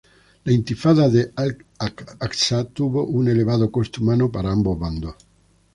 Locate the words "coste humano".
3.71-4.31